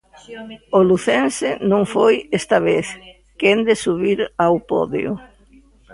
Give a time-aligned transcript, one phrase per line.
[0.77, 2.87] O lucense non foi esta vez
[3.39, 5.11] quen de subir ao podio.